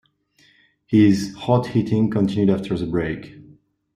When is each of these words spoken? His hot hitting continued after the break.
His 0.87 1.35
hot 1.35 1.67
hitting 1.67 2.09
continued 2.09 2.49
after 2.49 2.75
the 2.75 2.87
break. 2.87 3.35